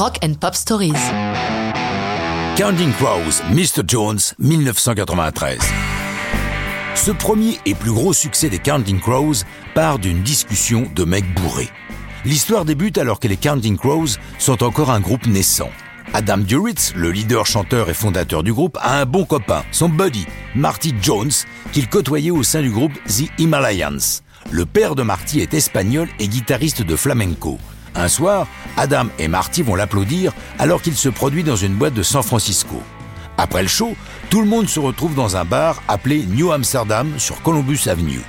Rock 0.00 0.16
and 0.24 0.32
Pop 0.40 0.54
Stories. 0.54 0.94
Counting 2.56 2.90
Crows, 2.94 3.42
Mr. 3.50 3.82
Jones, 3.86 4.32
1993. 4.38 5.58
Ce 6.94 7.10
premier 7.10 7.58
et 7.66 7.74
plus 7.74 7.92
gros 7.92 8.14
succès 8.14 8.48
des 8.48 8.60
Counting 8.60 8.98
Crows 8.98 9.44
part 9.74 9.98
d'une 9.98 10.22
discussion 10.22 10.90
de 10.94 11.04
mecs 11.04 11.30
bourrés. 11.34 11.68
L'histoire 12.24 12.64
débute 12.64 12.96
alors 12.96 13.20
que 13.20 13.28
les 13.28 13.36
Counting 13.36 13.76
Crows 13.76 14.16
sont 14.38 14.62
encore 14.62 14.90
un 14.90 15.00
groupe 15.00 15.26
naissant. 15.26 15.68
Adam 16.14 16.38
Duritz, 16.38 16.94
le 16.96 17.10
leader, 17.10 17.44
chanteur 17.44 17.90
et 17.90 17.94
fondateur 17.94 18.42
du 18.42 18.54
groupe, 18.54 18.78
a 18.80 19.02
un 19.02 19.04
bon 19.04 19.26
copain, 19.26 19.64
son 19.70 19.90
buddy, 19.90 20.24
Marty 20.54 20.94
Jones, 21.02 21.44
qu'il 21.72 21.90
côtoyait 21.90 22.30
au 22.30 22.42
sein 22.42 22.62
du 22.62 22.70
groupe 22.70 22.94
The 23.04 23.24
Himalayans. 23.38 24.22
Le 24.50 24.64
père 24.64 24.94
de 24.94 25.02
Marty 25.02 25.40
est 25.40 25.52
espagnol 25.52 26.08
et 26.18 26.26
guitariste 26.26 26.80
de 26.80 26.96
flamenco. 26.96 27.58
Un 27.94 28.08
soir, 28.08 28.46
Adam 28.76 29.06
et 29.18 29.28
Marty 29.28 29.62
vont 29.62 29.74
l'applaudir 29.74 30.32
alors 30.58 30.82
qu'il 30.82 30.96
se 30.96 31.08
produit 31.08 31.42
dans 31.42 31.56
une 31.56 31.74
boîte 31.74 31.94
de 31.94 32.02
San 32.02 32.22
Francisco. 32.22 32.82
Après 33.36 33.62
le 33.62 33.68
show, 33.68 33.96
tout 34.28 34.40
le 34.40 34.46
monde 34.46 34.68
se 34.68 34.80
retrouve 34.80 35.14
dans 35.14 35.36
un 35.36 35.44
bar 35.44 35.82
appelé 35.88 36.24
New 36.26 36.52
Amsterdam 36.52 37.12
sur 37.18 37.40
Columbus 37.42 37.80
Avenue. 37.86 38.20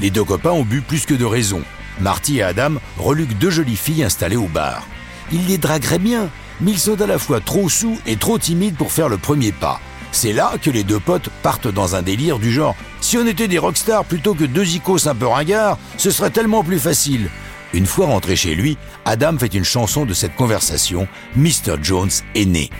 Les 0.00 0.10
deux 0.10 0.24
copains 0.24 0.50
ont 0.50 0.64
bu 0.64 0.82
plus 0.82 1.06
que 1.06 1.14
de 1.14 1.24
raison. 1.24 1.62
Marty 2.00 2.38
et 2.38 2.42
Adam 2.42 2.74
reluquent 2.98 3.38
deux 3.38 3.50
jolies 3.50 3.76
filles 3.76 4.04
installées 4.04 4.36
au 4.36 4.46
bar. 4.46 4.86
Ils 5.32 5.46
les 5.46 5.58
dragueraient 5.58 5.98
bien, 5.98 6.30
mais 6.60 6.72
ils 6.72 6.78
sont 6.78 7.00
à 7.00 7.06
la 7.06 7.18
fois 7.18 7.40
trop 7.40 7.68
sous 7.68 7.98
et 8.06 8.16
trop 8.16 8.38
timides 8.38 8.76
pour 8.76 8.92
faire 8.92 9.08
le 9.08 9.18
premier 9.18 9.52
pas. 9.52 9.80
C'est 10.12 10.32
là 10.32 10.52
que 10.62 10.70
les 10.70 10.84
deux 10.84 11.00
potes 11.00 11.28
partent 11.42 11.68
dans 11.68 11.96
un 11.96 12.02
délire 12.02 12.38
du 12.38 12.52
genre 12.52 12.76
si 13.00 13.16
on 13.16 13.26
était 13.26 13.48
des 13.48 13.58
rockstars 13.58 14.04
plutôt 14.04 14.34
que 14.34 14.44
deux 14.44 14.74
icos 14.74 15.06
un 15.06 15.14
peu 15.14 15.26
ringards, 15.26 15.78
ce 15.96 16.10
serait 16.10 16.30
tellement 16.30 16.62
plus 16.62 16.78
facile. 16.78 17.28
Une 17.74 17.86
fois 17.86 18.06
rentré 18.06 18.34
chez 18.34 18.54
lui, 18.54 18.78
Adam 19.04 19.36
fait 19.38 19.54
une 19.54 19.64
chanson 19.64 20.06
de 20.06 20.14
cette 20.14 20.34
conversation, 20.34 21.06
Mr. 21.36 21.76
Jones 21.82 22.10
est 22.34 22.46
né. 22.46 22.70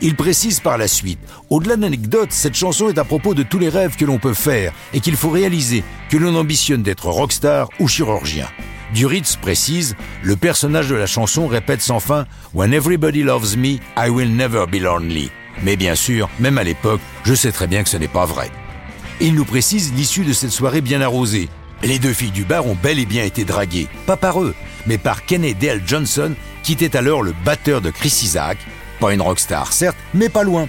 Il 0.00 0.14
précise 0.14 0.60
par 0.60 0.78
la 0.78 0.88
suite, 0.88 1.18
au-delà 1.50 1.76
d'anecdotes, 1.76 2.32
cette 2.32 2.54
chanson 2.54 2.88
est 2.88 2.98
à 2.98 3.04
propos 3.04 3.34
de 3.34 3.42
tous 3.42 3.58
les 3.58 3.68
rêves 3.68 3.96
que 3.96 4.04
l'on 4.04 4.18
peut 4.18 4.34
faire 4.34 4.72
et 4.94 5.00
qu'il 5.00 5.16
faut 5.16 5.30
réaliser, 5.30 5.82
que 6.08 6.16
l'on 6.16 6.34
ambitionne 6.36 6.82
d'être 6.82 7.08
rockstar 7.08 7.68
ou 7.80 7.88
chirurgien. 7.88 8.46
Duritz 8.94 9.36
précise, 9.36 9.96
le 10.22 10.36
personnage 10.36 10.88
de 10.88 10.94
la 10.94 11.06
chanson 11.06 11.46
répète 11.46 11.82
sans 11.82 12.00
fin 12.00 12.26
When 12.54 12.72
everybody 12.72 13.22
loves 13.22 13.56
me, 13.56 13.78
I 13.96 14.08
will 14.08 14.34
never 14.34 14.66
be 14.66 14.80
lonely. 14.80 15.30
Mais 15.62 15.76
bien 15.76 15.94
sûr, 15.94 16.30
même 16.38 16.56
à 16.58 16.64
l'époque, 16.64 17.00
je 17.24 17.34
sais 17.34 17.52
très 17.52 17.66
bien 17.66 17.82
que 17.82 17.90
ce 17.90 17.96
n'est 17.96 18.08
pas 18.08 18.24
vrai. 18.24 18.50
Il 19.20 19.34
nous 19.34 19.44
précise 19.44 19.92
l'issue 19.94 20.24
de 20.24 20.32
cette 20.32 20.52
soirée 20.52 20.80
bien 20.80 21.00
arrosée. 21.00 21.48
Les 21.84 22.00
deux 22.00 22.12
filles 22.12 22.32
du 22.32 22.44
bar 22.44 22.66
ont 22.66 22.74
bel 22.74 22.98
et 22.98 23.06
bien 23.06 23.22
été 23.22 23.44
draguées, 23.44 23.86
pas 24.04 24.16
par 24.16 24.42
eux, 24.42 24.54
mais 24.86 24.98
par 24.98 25.24
Kenny 25.24 25.54
Dale 25.54 25.82
Johnson, 25.86 26.34
qui 26.64 26.72
était 26.72 26.96
alors 26.96 27.22
le 27.22 27.32
batteur 27.44 27.80
de 27.80 27.90
Chris 27.90 28.20
Isaac. 28.22 28.58
Pas 28.98 29.14
une 29.14 29.22
rockstar, 29.22 29.72
certes, 29.72 29.96
mais 30.12 30.28
pas 30.28 30.42
loin. 30.42 30.68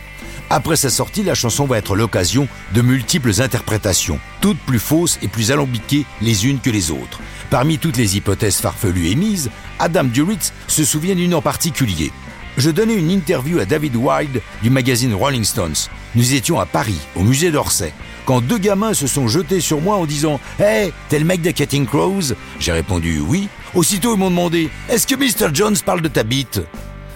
Après 0.51 0.75
sa 0.75 0.91
sortie, 0.91 1.23
la 1.23 1.33
chanson 1.33 1.65
va 1.65 1.79
être 1.79 1.95
l'occasion 1.95 2.47
de 2.73 2.81
multiples 2.81 3.41
interprétations, 3.41 4.19
toutes 4.39 4.59
plus 4.59 4.79
fausses 4.79 5.17
et 5.23 5.27
plus 5.27 5.51
alambiquées 5.51 6.05
les 6.21 6.47
unes 6.47 6.59
que 6.59 6.69
les 6.69 6.91
autres. 6.91 7.19
Parmi 7.49 7.79
toutes 7.79 7.97
les 7.97 8.17
hypothèses 8.17 8.57
farfelues 8.57 9.09
émises, 9.09 9.49
Adam 9.79 10.03
Duritz 10.03 10.53
se 10.67 10.85
souvient 10.85 11.15
d'une 11.15 11.33
en 11.33 11.41
particulier. 11.41 12.11
Je 12.59 12.71
donnais 12.71 12.95
une 12.95 13.09
interview 13.09 13.59
à 13.59 13.65
David 13.65 13.95
Wilde 13.95 14.41
du 14.61 14.69
magazine 14.69 15.13
Rolling 15.13 15.45
Stones. 15.45 15.87
Nous 16.13 16.33
étions 16.33 16.59
à 16.59 16.65
Paris, 16.65 16.99
au 17.15 17.23
musée 17.23 17.51
d'Orsay 17.51 17.93
quand 18.25 18.41
deux 18.41 18.59
gamins 18.59 18.93
se 18.93 19.07
sont 19.07 19.27
jetés 19.27 19.59
sur 19.59 19.81
moi 19.81 19.95
en 19.95 20.05
disant 20.05 20.39
Hey, 20.59 20.93
t'es 21.07 21.17
le 21.17 21.25
mec 21.25 21.41
de 21.41 21.49
Cutting 21.49 21.87
Crows? 21.87 22.35
J'ai 22.59 22.71
répondu 22.71 23.19
oui. 23.21 23.47
Aussitôt, 23.73 24.13
ils 24.13 24.19
m'ont 24.19 24.29
demandé 24.29 24.69
Est-ce 24.87 25.07
que 25.07 25.15
Mr. 25.15 25.49
Jones 25.51 25.77
parle 25.83 26.01
de 26.01 26.09
ta 26.09 26.21
bite? 26.21 26.61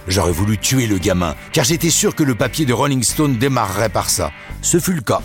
J'aurais 0.08 0.32
voulu 0.32 0.58
tuer 0.58 0.88
le 0.88 0.98
gamin, 0.98 1.36
car 1.52 1.64
j'étais 1.64 1.90
sûr 1.90 2.16
que 2.16 2.24
le 2.24 2.34
papier 2.34 2.66
de 2.66 2.72
Rolling 2.72 3.04
Stone 3.04 3.36
démarrerait 3.36 3.90
par 3.90 4.10
ça. 4.10 4.32
Ce 4.60 4.80
fut 4.80 4.94
le 4.94 5.02
cas. 5.02 5.22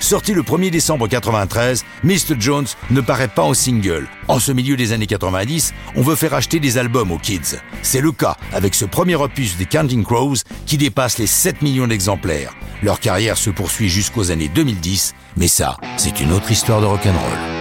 Sorti 0.00 0.32
le 0.32 0.42
1er 0.42 0.70
décembre 0.70 1.06
93, 1.06 1.84
Mr. 2.04 2.36
Jones 2.38 2.66
ne 2.90 3.00
paraît 3.02 3.28
pas 3.28 3.42
en 3.42 3.54
single. 3.54 4.08
En 4.28 4.38
ce 4.40 4.50
milieu 4.50 4.76
des 4.76 4.92
années 4.92 5.06
90, 5.06 5.74
on 5.94 6.02
veut 6.02 6.16
faire 6.16 6.34
acheter 6.34 6.58
des 6.58 6.78
albums 6.78 7.12
aux 7.12 7.18
kids. 7.18 7.58
C'est 7.82 8.00
le 8.00 8.10
cas 8.10 8.36
avec 8.52 8.74
ce 8.74 8.86
premier 8.86 9.14
opus 9.14 9.56
des 9.58 9.66
Counting 9.66 10.02
Crows 10.02 10.38
qui 10.66 10.78
dépasse 10.78 11.18
les 11.18 11.26
7 11.26 11.60
millions 11.62 11.86
d'exemplaires. 11.86 12.54
Leur 12.82 12.98
carrière 12.98 13.36
se 13.36 13.50
poursuit 13.50 13.90
jusqu'aux 13.90 14.30
années 14.30 14.48
2010, 14.48 15.14
mais 15.36 15.48
ça, 15.48 15.76
c'est 15.98 16.20
une 16.20 16.32
autre 16.32 16.50
histoire 16.50 16.80
de 16.80 16.86
rock'n'roll. 16.86 17.59